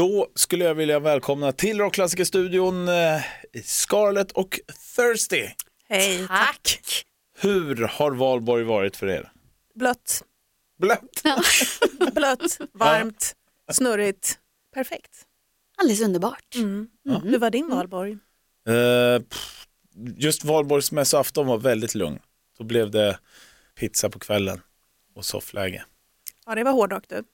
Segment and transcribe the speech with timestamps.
[0.00, 3.22] Då skulle jag vilja välkomna till Rockklassikerstudion eh,
[3.64, 4.60] Scarlett och
[4.96, 5.48] Thirsty.
[5.88, 6.80] Hej, Tack.
[7.38, 9.32] Hur har valborg varit för er?
[9.74, 10.24] Blött,
[10.78, 11.22] Blött.
[12.14, 13.36] blött, varmt,
[13.72, 14.38] snurrigt.
[14.74, 15.10] Perfekt.
[15.76, 16.54] Alldeles underbart.
[16.54, 16.88] Mm.
[17.22, 18.12] Hur var din valborg?
[18.68, 19.66] Eh, pff,
[20.16, 22.18] just valborgsmässoafton var väldigt lugn.
[22.58, 23.18] Då blev det
[23.74, 24.60] pizza på kvällen
[25.14, 25.84] och soffläge.
[26.50, 27.24] Ja, det var hårdrock du.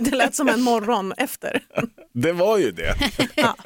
[0.00, 1.64] det lät som en morgon efter.
[2.12, 2.94] Det var ju det.
[3.34, 3.56] Ja.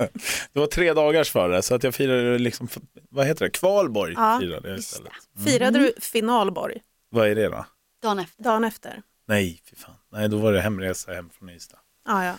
[0.52, 2.69] Det var tre dagars före så att jag firade liksom,
[3.11, 5.12] vad heter det, kvalborg Ja, firade jag istället.
[5.45, 6.78] Firade du finalborg
[7.11, 7.66] Vad är det då?
[8.02, 8.42] Dagen efter.
[8.42, 9.02] dagen efter?
[9.28, 9.95] Nej, fy fan.
[10.12, 11.78] Nej, då var det hemresa hem från Ystad.
[12.06, 12.34] Ja, ja.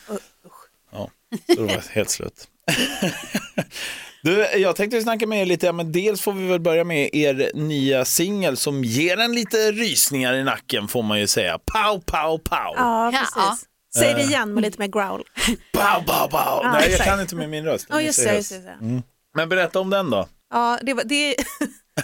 [0.45, 0.69] Usch.
[0.91, 1.09] Ja,
[1.55, 2.47] så det var helt slut.
[4.23, 7.09] Du, jag tänkte snacka med er lite, ja, men dels får vi väl börja med
[7.13, 11.59] er nya singel som ger en lite rysningar i nacken får man ju säga.
[11.59, 12.73] Pow, pow, pow.
[12.75, 13.67] Ja, Ja, precis.
[13.95, 15.23] Säg det igen med lite mer growl.
[15.73, 16.71] Pow, pow, pow.
[16.71, 17.87] Nej, jag kan inte med min röst.
[17.89, 18.35] Ja, just det.
[18.35, 18.77] Just det.
[18.81, 19.01] Mm.
[19.35, 20.27] Men berätta om den då.
[20.49, 21.35] Ja, det var, det...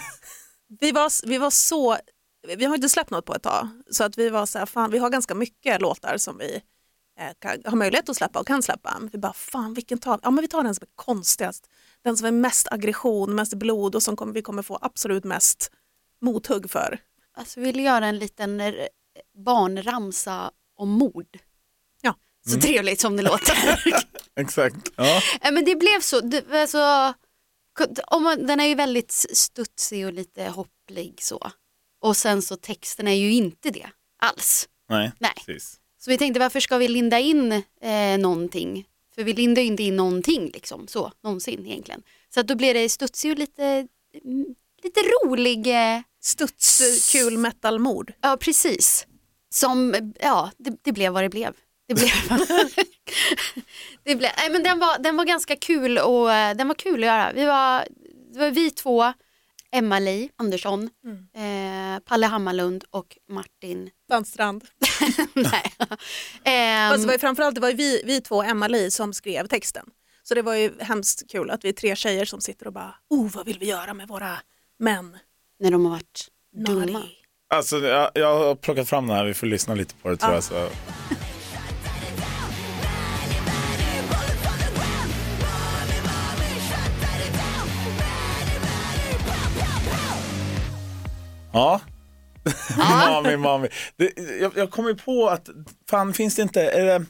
[0.79, 1.97] vi, var, vi var så...
[2.57, 4.91] Vi har inte släppt något på ett tag, så att vi var så här, fan,
[4.91, 6.61] vi har ganska mycket låtar som vi
[7.39, 8.97] kan, har möjlighet att släppa och kan släppa.
[8.99, 10.21] Men vi bara, fan vilken tar vi?
[10.23, 11.69] Ja, men vi tar den som är konstigast.
[12.03, 15.71] Den som är mest aggression, mest blod och som kommer, vi kommer få absolut mest
[16.21, 16.99] mothugg för.
[17.33, 18.73] Alltså vi ville göra en liten eh,
[19.45, 21.37] barnramsa om mord.
[22.01, 22.15] Ja.
[22.47, 23.83] Så trevligt som det låter.
[24.35, 24.91] Exakt.
[24.95, 25.21] Ja.
[25.41, 27.13] Eh, Men det blev så, det, alltså,
[28.07, 31.51] om man, den är ju väldigt studsig och lite hopplig så.
[32.01, 34.69] Och sen så texten är ju inte det alls.
[34.89, 35.33] Nej, Nej.
[35.45, 35.79] precis.
[35.99, 38.85] Så vi tänkte varför ska vi linda in eh, någonting?
[39.15, 42.03] För vi lindar ju inte in någonting liksom, så, någonsin egentligen.
[42.33, 43.87] Så att då blir det studsig och lite,
[44.25, 45.67] mm, lite rolig.
[45.67, 48.13] Eh, Studs, kul metalmord.
[48.21, 49.07] ja, precis.
[49.49, 51.53] Som, ja, det, det blev vad det blev.
[51.87, 52.11] Det blev,
[54.03, 57.03] det blev nej, men den, var, den var ganska kul och eh, den var kul
[57.03, 57.31] att göra.
[57.33, 57.87] Vi var,
[58.33, 59.13] det var vi två,
[59.75, 60.89] Emma-Li Andersson,
[61.35, 63.89] eh, Palle Hammarlund och Martin.
[64.09, 64.63] Dansstrand.
[65.33, 65.73] nej.
[66.43, 69.47] Ehm, Fast det var ju framförallt det var ju vi, vi två, Emma-Li, som skrev
[69.47, 69.85] texten.
[70.23, 72.95] Så det var ju hemskt kul att vi är tre tjejer som sitter och bara,
[73.09, 74.37] oh vad vill vi göra med våra
[74.79, 75.17] män?
[75.59, 76.27] när de har varit
[76.65, 77.03] dumma.
[77.53, 80.31] Alltså, jag, jag har plockat fram den här, vi får lyssna lite på det tror
[80.31, 80.35] Ja.
[80.35, 80.43] jag.
[80.43, 80.69] Så.
[91.53, 91.81] Ja.
[92.77, 93.67] mami, mami.
[93.97, 95.49] Det, jag, jag kom ju på att,
[95.89, 97.05] fan finns det inte, är det,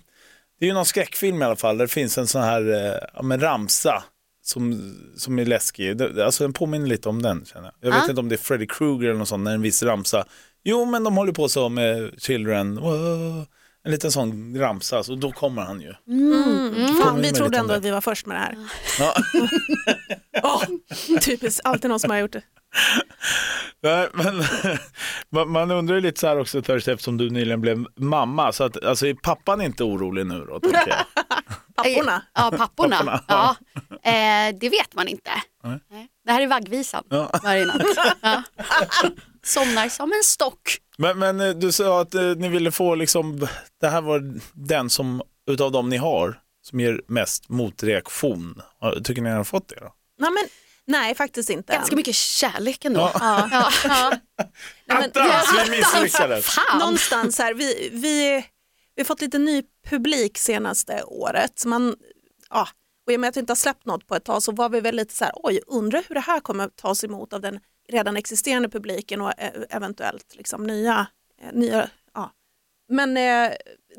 [0.60, 3.08] det är ju någon skräckfilm i alla fall, där det finns en sån här eh,
[3.14, 4.04] ja, men ramsa
[4.44, 5.98] som, som är läskig.
[5.98, 7.92] Det, alltså den påminner lite om den känner jag.
[7.94, 10.26] Jag vet inte om det är Freddy Krueger eller något sånt, när en viss ramsa.
[10.64, 13.46] Jo men de håller på så med Children, Wow.
[13.84, 15.94] en liten sån ramsa, så då kommer han ju.
[16.08, 16.74] Mm.
[16.88, 18.56] Fan, Påminner vi trodde ändå att vi var först med det här.
[19.00, 19.14] Ja.
[20.44, 20.64] Åh,
[21.22, 22.42] typiskt, alltid någon som har gjort det.
[23.82, 24.44] Nej, men,
[25.52, 28.84] man- undrar ju lite så här också Thursday, eftersom du nyligen blev mamma, så att,
[28.84, 30.60] alltså, är pappan inte orolig nu då?
[30.60, 30.98] Tänker jag.
[31.76, 32.22] Papporna.
[32.34, 32.98] Ja, papporna.
[32.98, 33.56] Papporna, Ja.
[34.12, 35.32] Eh, det vet man inte.
[35.64, 36.08] Nej.
[36.26, 37.40] Det här är vaggvisan Ja.
[37.44, 37.82] varje natt.
[38.22, 38.44] Ja.
[39.44, 40.78] Somnar som en stock.
[40.98, 43.48] Men, men eh, du sa att eh, ni ville få, liksom,
[43.82, 44.22] det här var
[44.54, 48.62] den som, utav dem ni har, som ger mest motreaktion.
[49.04, 49.94] Tycker ni har fått det då?
[50.20, 50.44] Nej, men,
[50.90, 51.74] nej, faktiskt inte.
[51.74, 53.12] Ganska mycket kärlek ändå.
[53.14, 53.50] Ja.
[53.52, 53.72] Ja.
[53.84, 54.10] Ja.
[54.40, 54.52] Nej,
[54.88, 56.56] men, Attans, vi misslyckades.
[56.80, 58.46] Någonstans här, vi, vi,
[58.96, 61.66] vi har fått lite ny publik senaste året.
[61.66, 61.96] Man,
[62.50, 62.68] ja,
[63.06, 64.70] och i och med att vi inte har släppt något på ett tag så var
[64.70, 67.42] vi väl lite så här, oj, undrar hur det här kommer att tas emot av
[67.42, 71.08] den redan existerande publiken och eh, eventuellt liksom nya,
[71.42, 72.32] eh, nya ja.
[72.90, 73.52] Men eh,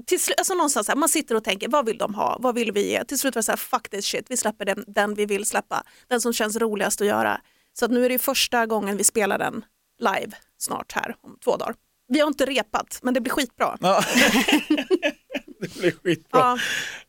[0.07, 2.73] till slut, alltså någonstans här, man sitter och tänker, vad vill de ha, vad vill
[2.73, 3.05] vi ge?
[3.05, 5.45] Till slut var det så här, fuck this shit, vi släpper den, den vi vill
[5.47, 7.41] släppa, den som känns roligast att göra.
[7.79, 9.65] Så att nu är det första gången vi spelar den
[10.01, 11.75] live snart här om två dagar.
[12.09, 13.77] Vi har inte repat, men det blir skitbra.
[13.81, 14.03] Ja.
[15.61, 16.41] det blir skitbra.
[16.41, 16.59] Ja.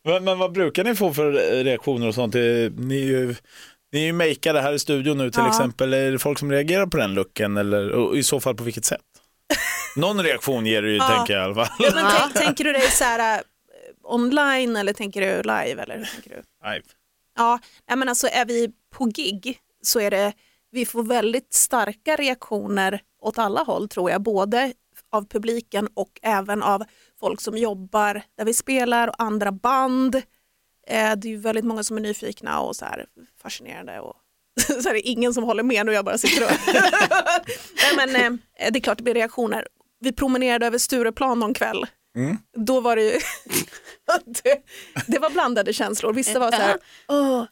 [0.04, 1.32] Men, men vad brukar ni få för
[1.64, 2.34] reaktioner och sånt?
[2.34, 2.40] Ni
[3.02, 3.34] är ju,
[3.92, 5.48] ni är ju makeade här i studion nu till Ja.
[5.48, 5.94] exempel.
[5.94, 8.84] Är det folk som reagerar på den looken eller och i så fall på vilket
[8.84, 9.00] sätt?
[9.96, 11.76] Någon reaktion ger det ju tänker jag i alla fall.
[11.78, 13.42] Ja, men tänk, tänker du dig så här, eh,
[14.02, 15.82] online eller tänker du live?
[15.82, 16.42] Eller hur tänker du?
[16.64, 16.82] Nej.
[17.36, 17.58] Ja,
[17.88, 20.32] nej, men alltså är vi på gig så är det,
[20.70, 24.72] vi får väldigt starka reaktioner åt alla håll tror jag, både
[25.12, 26.84] av publiken och även av
[27.20, 30.14] folk som jobbar där vi spelar och andra band.
[30.86, 33.06] Eh, det är ju väldigt många som är nyfikna och så här
[33.42, 34.16] fascinerade och
[34.82, 36.50] så är det ingen som håller med nu, jag bara sitter och...
[37.96, 39.66] Nej, men, eh, det är klart det blir reaktioner.
[40.02, 42.36] Vi promenerade över Stureplan någon kväll Mm.
[42.58, 43.10] då var det ju,
[44.42, 44.58] det,
[45.06, 46.12] det var blandade känslor.
[46.12, 46.76] Vissa var så här,
[47.08, 47.44] åh,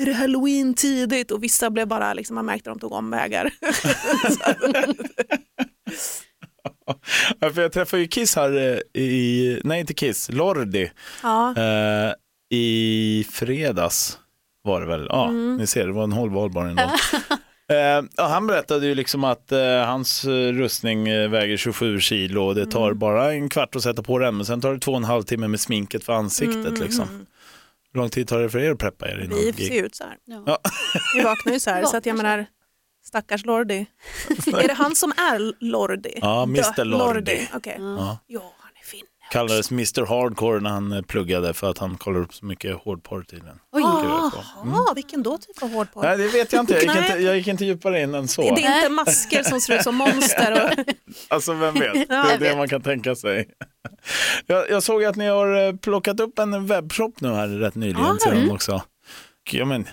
[0.00, 1.30] är det halloween tidigt?
[1.30, 3.50] Och vissa blev bara, liksom, man märkte att de tog omvägar.
[7.40, 10.90] Ja, för jag träffade ju Kiss här eh, i, nej inte Kiss, Lordi
[11.22, 11.54] ja.
[11.56, 12.12] eh,
[12.50, 14.18] i fredags
[14.62, 15.06] var det väl.
[15.08, 16.90] Ja, ni ser, det var en hållbar ändå.
[17.70, 17.76] Eh,
[18.16, 22.54] ja, han berättade ju liksom att eh, hans eh, rustning eh, väger 27 kilo och
[22.54, 24.96] det tar bara en kvart att sätta på den men sen tar det två och
[24.96, 26.78] en halv timme med sminket för ansiktet.
[26.78, 27.26] Liksom.
[27.92, 30.04] Hur lång tid tar det för er att preppa er innan Vi ser ut så
[30.04, 30.16] här.
[30.46, 30.58] Ja.
[31.14, 32.46] Vi vaknar ju så här, så att jag menar,
[33.04, 33.86] stackars Lordi.
[34.46, 36.18] är det han som är Lordi?
[36.22, 36.74] Ja, Mr.
[36.76, 37.48] Dö- Lordi.
[37.54, 37.76] Okej.
[37.78, 38.18] Ja.
[38.26, 38.52] Ja.
[39.30, 43.22] Kallades Mr Hardcore när han eh, pluggade för att han kollar upp så mycket hårdporr
[43.22, 43.58] tydligen.
[43.72, 43.82] Oj.
[43.82, 46.02] Jaha, vilken då typ av hårdporr?
[46.02, 46.72] Nej, det vet jag inte.
[46.74, 48.42] Jag gick inte, jag gick inte djupare in än så.
[48.54, 50.64] Det är inte masker som ser ut som monster.
[50.64, 50.84] Och...
[51.28, 52.56] Alltså vem vet, det Ja, är jag det vet.
[52.56, 53.48] man kan tänka sig.
[54.46, 58.00] Jag, jag såg att ni har eh, plockat upp en webbshop nu här rätt nyligen
[58.04, 58.82] Ja, sedan också.
[59.50, 59.88] Ja, men,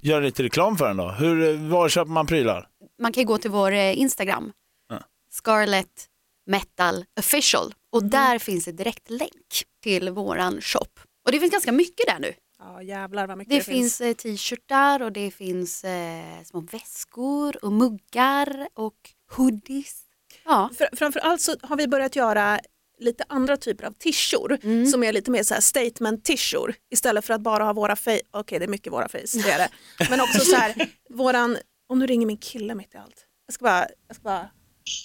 [0.00, 1.08] gör lite reklam för den då.
[1.08, 2.66] Hur, eh, var köper man prylar?
[3.02, 4.52] Man kan gå till vår Instagram,
[4.88, 4.98] Ja.
[5.32, 6.06] Scarlet
[6.46, 10.88] Metal Official och där finns en direkt länk till våran shop.
[11.24, 12.34] Och det finns ganska mycket där nu.
[12.58, 17.64] Ja, jävlar vad mycket Det, det, finns eh, t-shirtar och det finns eh, små väskor
[17.64, 18.94] och muggar och
[19.36, 20.02] hoodies.
[20.44, 22.60] Ja, Fr- framförallt så har vi börjat göra
[22.98, 24.86] lite andra typer av tishor Mm.
[24.86, 28.20] som är lite mer så här statement tishor istället för att bara ha våra face,
[28.30, 29.68] okej det är mycket våra face, det är det.
[30.10, 31.56] Men också så här, våran,
[31.88, 33.26] och nu ringer min kille mitt i allt.
[33.46, 34.50] Jag ska bara, jag ska bara,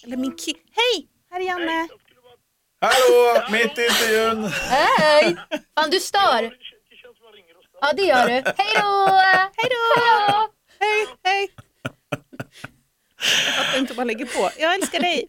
[0.04, 1.88] eller min kille, hej, här är Janne.
[2.84, 4.44] Hallå, mitt i intervjun.
[4.46, 5.38] Hej!
[5.76, 6.54] Fan du stör!
[7.82, 8.32] Ja det gör du.
[8.32, 9.08] Hej då!
[9.58, 10.50] Hej då!
[10.80, 11.50] Hej, hej.
[13.46, 14.50] Jag fattar inte om man lägger på.
[14.60, 15.28] Jag älskar dig.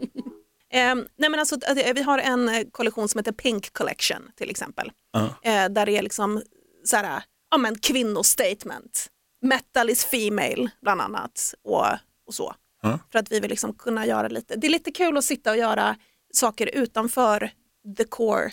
[0.72, 4.50] Ehm, nej men alltså, eh, vi har en eh, kollektion som heter Pink Collection till
[4.50, 4.92] exempel.
[5.12, 5.24] Ja.
[5.42, 6.42] Eh, där det är liksom
[6.84, 9.06] så här, ja, men kvinnostatement.
[9.42, 11.86] Metal is female bland annat och,
[12.26, 12.54] och så.
[12.82, 12.98] Ja.
[13.12, 15.56] För att vi vill liksom kunna göra lite, det är lite kul att sitta och
[15.56, 15.96] göra
[16.32, 17.50] saker utanför
[17.96, 18.52] the core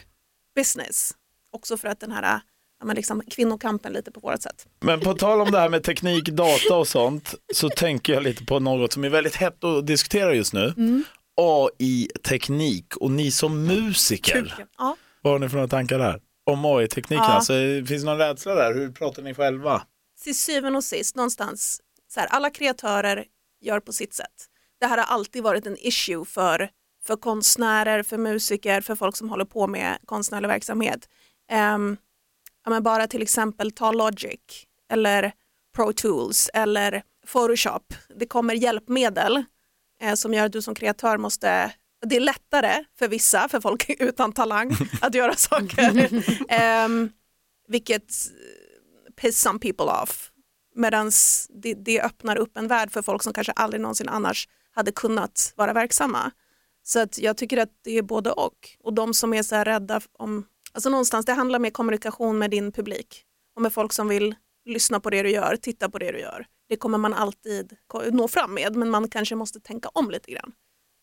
[0.56, 1.14] business.
[1.52, 2.42] Också för att den här
[2.80, 4.68] ja, men liksom, kvinnokampen lite på vårt sätt.
[4.80, 8.46] Men på tal om det här med teknik, data och sånt så tänker jag lite
[8.46, 10.74] på något som är väldigt hett att diskutera just nu.
[10.78, 11.04] Mm.
[11.42, 14.98] AI-teknik och ni som musiker, Ja.
[15.22, 16.22] vad har ni för några tankar där?
[16.46, 17.34] Om AI-tekniken, Ja.
[17.34, 17.54] alltså,
[17.88, 18.74] finns det någon rädsla där?
[18.74, 19.82] Hur pratar ni själva?
[20.24, 21.82] till syvende och sist någonstans,
[22.14, 23.26] så här, alla kreatörer
[23.62, 24.48] gör på sitt sätt.
[24.80, 26.70] Det här har alltid varit en issue för,
[27.10, 31.10] för konstnärer, för musiker, för folk som håller på med konstnärlig verksamhet.
[31.52, 31.98] Ehm,
[32.66, 35.32] ja, men bara till exempel ta Logic eller
[35.76, 37.94] Pro Tools eller Photoshop.
[38.16, 39.44] Det kommer hjälpmedel
[40.02, 41.74] eh, som gör att du som kreatör måste
[42.06, 44.72] det är lättare för vissa, för folk utan talang,
[45.02, 46.24] att göra saker.
[46.50, 47.10] Ehm,
[47.68, 48.14] vilket
[49.22, 50.32] piss some people off.
[50.76, 51.12] Medan
[51.50, 55.54] det, det öppnar upp en värld för folk som kanske aldrig någonsin annars hade kunnat
[55.56, 56.32] vara verksamma.
[56.90, 58.70] Så att jag tycker att det är både och.
[58.84, 62.52] Och de som är så här rädda om, alltså någonstans det handlar mer kommunikation med
[62.52, 63.24] din publik
[63.56, 66.46] och med folk som vill lyssna på det du gör, titta på det du gör.
[66.70, 67.78] Det kommer man alltid
[68.12, 70.52] nå fram med men man kanske måste tänka om lite grann.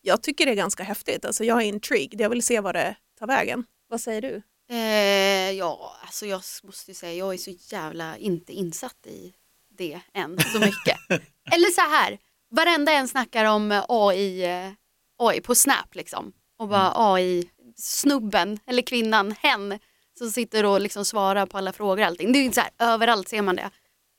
[0.01, 2.95] Jag tycker det är ganska häftigt, alltså jag är intrigued, jag vill se vad det
[3.19, 3.65] tar vägen.
[3.89, 4.41] Vad säger du?
[4.69, 9.33] Eh, ja, alltså jag måste ju säga, jag är så jävla inte insatt i
[9.77, 10.97] det än så mycket.
[11.51, 12.17] Eller så här,
[12.51, 14.75] varenda en snackar om AI,
[15.19, 16.31] AI på Snap liksom.
[16.59, 19.79] Och bara AI-snubben eller kvinnan, hen,
[20.17, 22.31] som sitter och liksom svarar på alla frågor och allting.
[22.31, 23.69] Det är ju så här, överallt ser man det.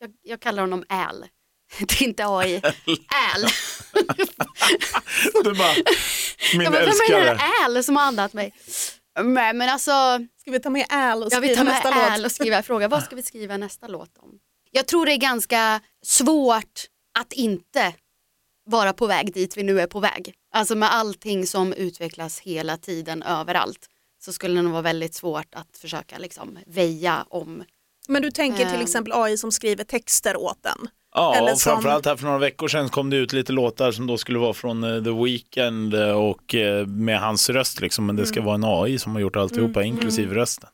[0.01, 1.25] Jag, jag kallar honom Al.
[1.79, 2.63] Det är inte AI.
[3.35, 3.47] Al.
[5.45, 5.75] Du bara,
[6.55, 7.37] min Jag bara, vem är älskare.
[7.39, 8.55] här Al som har andat mig?
[9.21, 9.91] Men, men alltså,
[10.41, 12.27] Ska vi ta med Al och jag vill skriva ta nästa med låt?
[12.27, 14.39] Och skriva fråga, vad ska vi skriva nästa låt om?
[14.71, 16.85] Jag tror det är ganska svårt
[17.19, 17.95] att inte
[18.69, 20.35] vara på väg dit vi nu är på väg.
[20.53, 23.87] Alltså med allting som utvecklas hela tiden överallt
[24.21, 27.65] så skulle det nog vara väldigt svårt att försöka liksom väja om.
[28.09, 28.81] Men du tänker till Ehm.
[28.81, 30.89] exempel AI som skriver texter åt den?
[31.15, 33.93] Ja, Eller och som- framförallt här för några veckor sedan kom det ut lite låtar
[33.93, 38.07] som då skulle vara från eh, The Weeknd eh, och eh, med hans röst liksom,
[38.07, 40.69] men det ska vara en AI som har gjort alltihopa, inklusive rösten.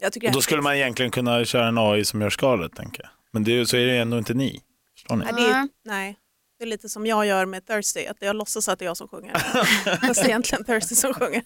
[0.00, 3.02] Jag tycker Och då skulle man egentligen kunna köra en AI som gör skalet, tänker
[3.02, 3.10] jag.
[3.32, 4.60] Men det, så är det ändå inte ni.
[4.94, 5.24] Förstår ni?
[5.24, 6.16] Nej, det är, Nej.
[6.58, 8.96] Det är lite som jag gör med Thirsty, att jag låtsas att det är jag
[8.96, 9.34] som sjunger.
[10.06, 11.42] Fast egentligen Thirsty som sjunger.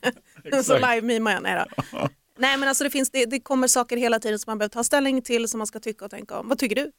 [0.62, 1.42] så live-mimar jag.
[1.42, 1.64] Nej,
[2.38, 4.84] nej men alltså det, finns, det, det kommer saker hela tiden som man behöver ta
[4.84, 6.48] ställning till, som man ska tycka och tänka om.
[6.48, 6.92] Vad tycker du?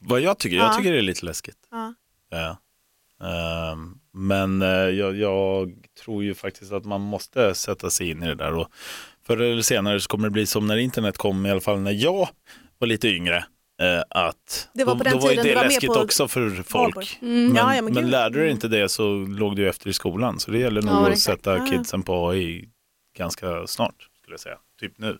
[0.00, 0.56] Vad jag tycker?
[0.56, 0.76] Jag Ja.
[0.76, 1.56] tycker det är lite läskigt.
[1.70, 1.94] Ja.
[2.30, 2.56] Ja.
[3.26, 5.72] Ehm, Men eh, jag, jag
[6.04, 8.54] tror ju faktiskt att man måste sätta sig in i det där.
[8.54, 8.68] Och
[9.26, 11.90] förr eller senare så kommer det bli som när internet kom, i alla fall när
[11.92, 12.28] jag
[12.78, 13.44] var lite yngre.
[13.80, 16.62] Eh, Att Det var på då, den då var ju det läskigt på också för
[16.66, 17.18] folk.
[17.22, 17.46] Mm.
[17.46, 19.92] Men, Ja, ja, men men lärde du dig inte det så låg du efter i
[19.92, 20.40] skolan.
[20.40, 21.24] Så det gäller nog Ja, att exakt.
[21.44, 22.68] sätta kidsen på AI
[23.18, 24.58] ganska snart, skulle jag säga.
[24.80, 25.18] Typ nu.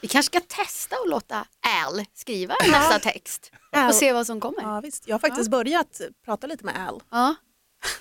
[0.00, 1.46] Vi kanske ska testa att låta
[1.86, 3.88] Al skriva nästa text Al.
[3.88, 4.62] och se vad som kommer.
[4.62, 5.08] Ja, visst.
[5.08, 7.02] Jag har faktiskt börjat prata lite med Al.
[7.10, 7.34] Ja,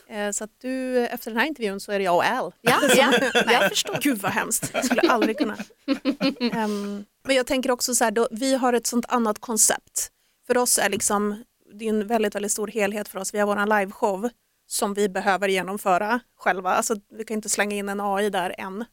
[0.10, 2.52] Eh, Så att du, efter den här intervjun så är det jag och Al.
[2.62, 3.14] ja, ja.
[3.52, 3.98] jag förstår.
[4.02, 5.58] Gud vad hemskt, jag skulle aldrig kunna.
[6.54, 10.12] Ehm, men jag tänker också så här, då, vi har ett sånt annat koncept.
[10.48, 13.34] För oss är liksom, det är en väldigt, väldigt stor helhet för oss.
[13.34, 14.30] Vi har vår liveshow
[14.68, 16.74] som vi behöver genomföra själva.
[16.74, 18.86] Alltså, vi kan inte slänga in en AI där än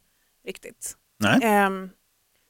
[0.46, 0.96] riktigt.
[1.18, 1.38] Nej.
[1.42, 1.90] Ehm,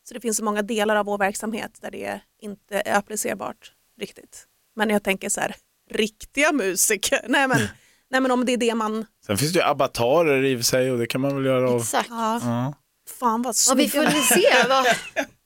[0.08, 4.47] så det finns så många delar av vår verksamhet där det inte är applicerbart riktigt.
[4.76, 5.56] Men jag tänker så här,
[5.90, 7.58] riktiga musiker, nej men,
[8.11, 10.99] nej men om det är det man, Sen finns det ju avatarer i sig och
[10.99, 11.80] det kan man väl göra av.
[11.80, 12.08] Exakt.
[12.11, 12.75] ja, Ja.
[13.20, 14.87] fan vad Och vi får väl se vad...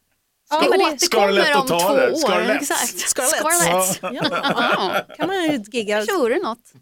[0.53, 2.13] Ja, men det- återkommer om Scarlett och två Taler.
[2.13, 2.17] år.
[2.17, 2.63] Scarlett.
[2.63, 2.99] Exakt.
[2.99, 3.87] Scarlett.
[3.97, 3.99] Scarlett.
[4.37, 6.73] Ja, kan man ju gigga Tror du något?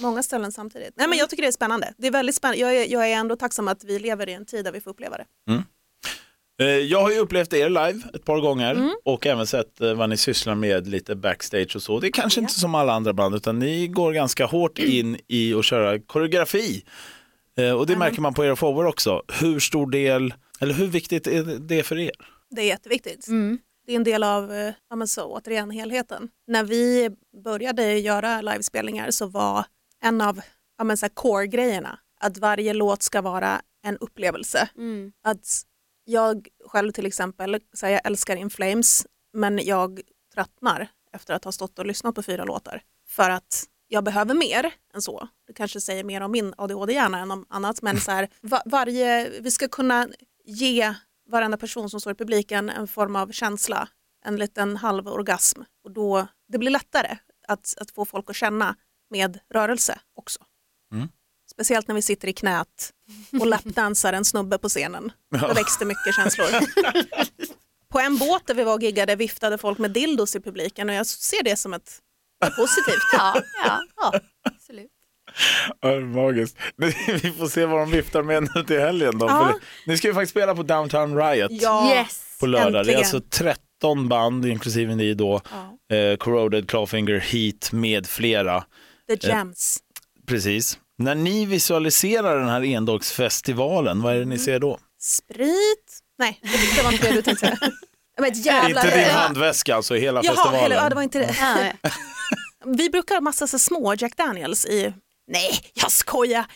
[0.00, 0.92] många ställen samtidigt.
[0.96, 1.94] Nej, men jag tycker det är spännande.
[1.98, 2.60] Det är väldigt spännande.
[2.60, 4.90] Jag är, jag är ändå tacksam att vi lever i en tid där vi får
[4.90, 5.24] uppleva det.
[6.60, 8.90] Eh, Jag har ju upplevt er live ett par gånger Mm.
[9.04, 12.00] och även sett eh, vad ni sysslar med lite backstage och så.
[12.00, 15.54] Det är kanske inte som alla andra band utan ni går ganska hårt in i
[15.54, 16.84] att köra koreografi.
[17.58, 19.22] Eh, Och det märker man på era shower också.
[19.40, 22.10] Hur stor del, eller hur viktigt är det för er?
[22.54, 23.28] Det är jätteviktigt.
[23.28, 23.58] Mm.
[23.86, 26.30] Det är en del av, eh, ja, men så, återigen, helheten.
[26.46, 27.10] När vi
[27.44, 29.64] började göra livespelningar så var
[30.00, 30.40] en av
[30.78, 34.68] ja, men så här core-grejerna att varje låt ska vara en upplevelse.
[34.76, 35.12] Mm.
[35.24, 35.62] Att
[36.04, 40.00] jag själv till exempel, så här, jag älskar In Flames men jag
[40.34, 42.82] tröttnar efter att ha stått och lyssnat på fyra låtar.
[43.08, 45.28] För att jag behöver mer än så.
[45.46, 49.30] Det kanske säger mer om min ADHD-hjärna än om annat men så här, va- varje,
[49.40, 50.08] vi ska kunna
[50.44, 50.94] ge
[51.32, 53.88] varenda person som står i publiken en form av känsla,
[54.24, 57.16] en liten halv orgasm och då det blir lättare
[57.48, 58.76] att, att få folk att känna
[59.10, 60.40] med rörelse också.
[60.92, 61.08] Mm.
[61.52, 62.92] Speciellt när vi sitter i knät
[63.40, 65.12] och lappdansar en snubbe på scenen.
[65.40, 66.46] Då växte mycket känslor.
[67.88, 70.94] På en båt där vi var och giggade viftade folk med dildos i publiken och
[70.94, 72.00] jag ser det som ett
[72.56, 73.02] positivt.
[73.12, 74.20] Ja, ja, ja.
[75.80, 76.56] Ja, det är magiskt.
[77.22, 79.26] Vi får se vad de viftar med nu till helgen då.
[79.26, 79.46] Ja.
[79.46, 82.36] För Ni ska ju faktiskt spela på Downtown Riot Ja, Yes.
[82.40, 82.72] på lördag.
[82.72, 82.98] Det är äntligen.
[83.00, 85.40] alltså 13 band inklusive ni då.
[85.90, 85.96] ja.
[85.96, 88.64] Eh, Corroded, Clawfinger, Heat med flera.
[89.08, 89.78] The Gems.
[90.28, 90.78] Precis.
[90.98, 94.78] När ni visualiserar den här endagsfestivalen, vad är det ni ser då?
[95.00, 95.98] Sprit?
[96.18, 96.40] Nej,
[96.76, 97.58] det- var inte det du tänkte säga.
[98.34, 99.12] Jävla Inte din Ja.
[99.12, 100.64] handväska, alltså hela Jaha, festivalen.
[100.64, 101.72] eller, ja, det var inte det.
[102.64, 104.92] Vi brukar ha massa så små Jack Daniels i
[105.26, 106.46] Nej, jag skojar.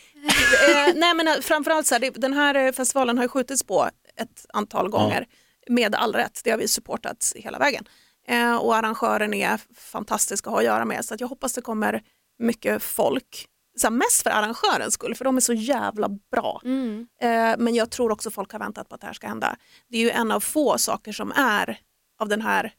[0.68, 3.88] eh, nej, men eh, framförallt så här, den här eh, festivalen har ju skjutits på
[4.16, 5.26] ett antal gånger
[5.68, 6.40] med all rätt.
[6.44, 7.84] Det har vi supportat hela vägen.
[8.28, 11.62] Eh, och arrangören är fantastisk att ha att göra med så att jag hoppas det
[11.62, 12.02] kommer
[12.38, 13.46] mycket folk.
[13.78, 16.60] Så här, mest för arrangörens skull för de är så jävla bra.
[16.64, 17.06] Mm.
[17.20, 19.56] Eh, men jag tror också folk har väntat på att det här ska hända.
[19.88, 21.78] Det är ju en av få saker som är
[22.20, 22.72] av den här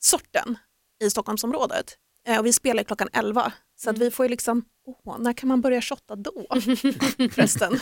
[0.00, 0.58] sorten
[1.04, 1.96] i Stockholmsområdet.
[2.26, 5.48] Eh, och vi spelar klockan 11 så att vi får ju liksom, åh, när kan
[5.48, 6.46] man börja shotta då?
[7.32, 7.78] Förresten,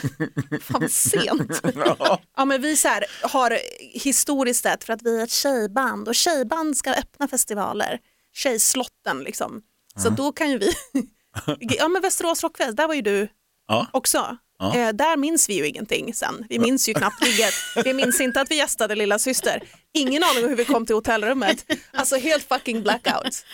[0.60, 1.60] fan vad sent.
[1.74, 2.20] Ja.
[2.36, 3.58] Ja, men vi så här, har
[3.92, 7.98] historiskt sett för att vi är ett tjejband och tjejband ska öppna festivaler,
[8.32, 9.62] tjejslotten liksom.
[9.96, 10.72] Så då kan ju vi,
[11.60, 13.28] ja men Västerås Rockfest, där var ju du
[13.68, 13.86] Ja.
[13.92, 14.36] också.
[14.58, 14.76] Ja.
[14.76, 16.46] Eh, där minns vi ju ingenting sen.
[16.48, 17.54] Vi minns ju knappt ligget.
[17.84, 19.62] Vi minns inte att vi gästade lilla syster.
[19.94, 21.64] Ingen aning om hur vi kom till hotellrummet.
[21.92, 23.44] Alltså helt fucking blackout.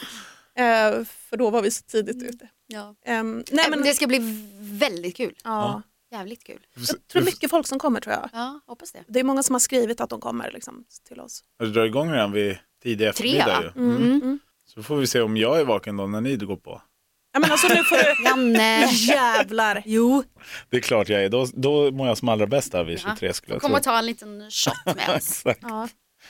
[0.58, 2.48] Eh, för då var vi så tidigt ute.
[2.66, 2.94] Ja.
[3.06, 4.18] Ehm, nej, men, Det ska bli
[4.60, 5.34] väldigt kul.
[5.44, 5.82] ja,
[6.12, 6.66] Jävligt kul.
[6.74, 8.28] jag tror mycket folk som kommer tror jag.
[8.32, 9.04] Ja, hoppas det.
[9.08, 11.44] Det är många som har skrivit att de kommer liksom, till oss.
[11.58, 13.72] Det drar igång redan vid tidig eftermiddag va?
[13.76, 13.82] ju.
[13.82, 14.02] Mm.
[14.12, 14.38] Mm.
[14.66, 16.82] Så får vi se om jag är vaken då när ni går på.
[17.32, 18.24] Ja, men alltså, nu får du...
[18.28, 19.82] Janne, Jävlar.
[19.86, 20.22] Jo.
[20.70, 23.10] Det är klart jag är, då, då mår jag som allra bäst där vid Ja.
[23.10, 23.76] 23 skulle jag kom tro.
[23.78, 25.16] och ta en liten shot med oss.
[25.16, 25.60] Exakt.
[25.62, 25.88] Ja.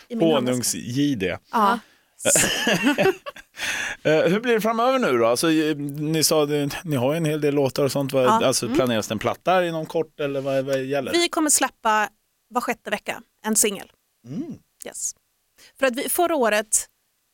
[0.08, 1.38] Honungs-JD.
[1.52, 1.78] Ja.
[4.02, 5.26] Eh, hur blir det framöver nu då?
[5.26, 6.44] Alltså, eh, ni sa
[6.84, 8.12] ni har ju en hel del låtar och sånt.
[8.12, 8.20] Ja.
[8.20, 8.32] Mm.
[8.48, 11.12] Alltså, Planeras det en platta inom kort eller vad, vad gäller?
[11.12, 12.08] Vi kommer släppa
[12.48, 13.90] var sjätte vecka en singel.
[14.28, 14.54] Mm.
[14.86, 15.12] Yes.
[15.78, 16.86] För att vi, förra året,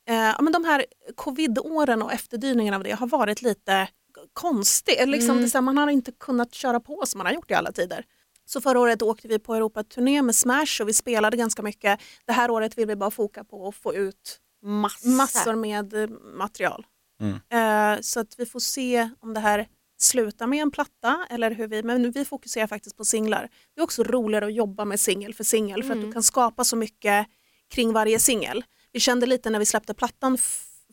[0.08, 0.84] eh, ja, men de här
[1.14, 3.88] covid-åren och efterdyningarna av det har varit lite
[4.32, 5.08] konstigt.
[5.08, 5.44] Liksom, Mm.
[5.44, 8.04] det här, man har inte kunnat köra på som man har gjort i alla tider.
[8.44, 12.00] Så förra året åkte vi på Europaturné med Smash och vi spelade ganska mycket.
[12.26, 15.09] Det här året vill vi bara foka på att få ut Massor.
[15.09, 16.87] massor med eh, material.
[17.21, 17.95] Mm.
[17.97, 19.69] Eh, så att vi får se om det här
[20.02, 23.49] sluta med en platta eller hur vi, men vi fokuserar faktiskt på singlar.
[23.75, 26.64] Det är också roligare att jobba med singel för singel för att du kan skapa
[26.64, 27.26] så mycket
[27.71, 28.64] kring varje singel.
[28.92, 30.38] Vi kände lite när vi släppte plattan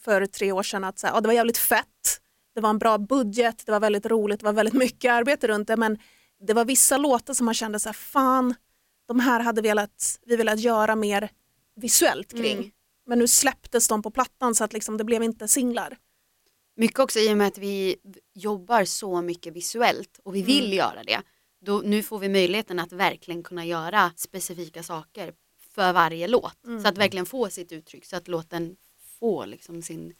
[0.03, 2.21] för tre år sedan att så här, ja, det var jävligt fett,
[2.55, 5.67] det var en bra budget, det var väldigt roligt, det var väldigt mycket arbete runt
[5.67, 5.97] det men
[6.47, 8.55] det var vissa låtar som man kände så här, fan,
[9.07, 11.29] de här hade velat, vi velat göra mer
[11.75, 12.57] visuellt kring.
[12.57, 12.71] Mm.
[13.09, 15.97] Men nu släpptes de på plattan så att liksom, det blev inte singlar.
[16.75, 17.95] Mycket också i och med att vi
[18.33, 20.77] jobbar så mycket visuellt och vi vill Mm.
[20.77, 21.21] göra det.
[21.61, 25.33] Då, nu får vi möjligheten att verkligen kunna göra specifika saker
[25.75, 26.65] för varje låt.
[26.65, 26.81] Mm.
[26.81, 28.75] Så att verkligen få sitt uttryck så att låten
[29.19, 30.13] får liksom sin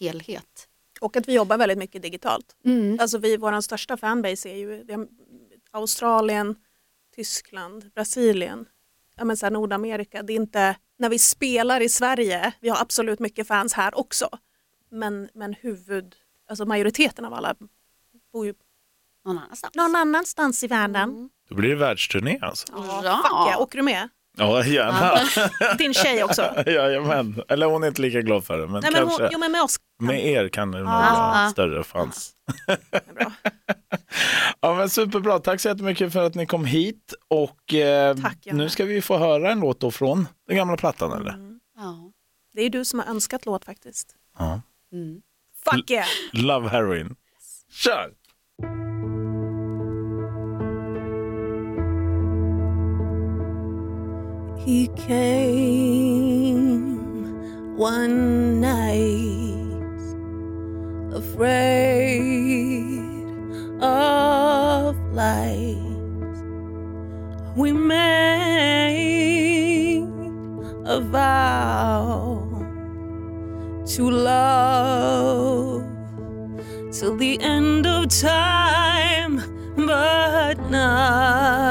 [0.00, 0.68] helhet.
[1.00, 2.56] Och att vi jobbar väldigt mycket digitalt.
[2.64, 2.98] Mm.
[3.00, 4.84] Alltså vi, vår största fanbase är ju
[5.70, 6.56] Australien,
[7.14, 8.68] Tyskland, Brasilien,
[9.16, 10.22] ja men så Nordamerika.
[10.22, 14.28] Det är inte, när vi spelar i Sverige, vi har absolut mycket fans här också,
[14.90, 16.14] men, men huvud,
[16.50, 17.54] alltså majoriteten av alla
[18.32, 18.54] bor ju
[19.24, 19.74] Någon annanstans.
[19.74, 21.10] någon annanstans i världen.
[21.10, 21.28] Mm.
[21.48, 22.66] Då blir det världsturné alltså.
[22.72, 23.16] Ja, Ja.
[23.24, 23.60] fuck yeah.
[23.60, 24.08] Åker du med?
[24.38, 25.18] Ja, gärna.
[25.78, 26.42] Din tjej också?
[26.66, 27.42] Jajamän.
[27.48, 29.52] Eller hon är inte lika glad för det, men Nej, men kanske hon, jo men
[29.52, 29.76] med oss.
[30.00, 32.32] med er kan det nog vara större chans.
[33.14, 33.32] bra.
[34.60, 35.38] Ja, men superbra.
[35.38, 37.14] Tack så jättemycket för att ni kom hit.
[37.28, 41.12] Och eh, Tack, nu ska vi få höra en låt då från den gamla plattan,
[41.20, 41.30] eller?
[41.32, 41.60] Mm.
[41.76, 42.12] Ja.
[42.54, 44.14] Det är du som har önskat låt faktiskt.
[44.38, 44.60] Ja.
[44.92, 45.20] Mm.
[45.64, 46.06] Fuck yeah!
[46.32, 47.16] Love Heroin.
[47.72, 48.10] Kör!
[54.66, 56.58] He came
[57.76, 59.78] one night,
[61.14, 62.98] afraid
[63.80, 65.78] of light.
[67.54, 68.88] We made
[70.84, 72.42] a vow
[73.94, 75.84] to love
[76.90, 79.44] till the end of time,
[79.76, 81.65] but not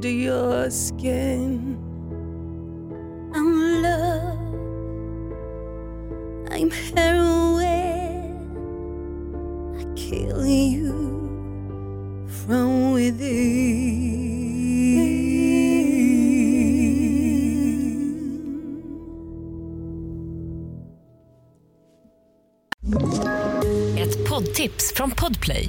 [0.00, 1.76] Under your skin.
[3.34, 4.38] I'm love.
[6.50, 8.32] I'm heroin.
[9.78, 11.18] I kill you
[12.46, 14.30] from within.
[23.98, 25.68] Ett poddtips från Podplay.